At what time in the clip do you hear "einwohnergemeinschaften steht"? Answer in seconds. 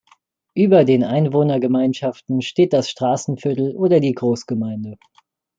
1.03-2.73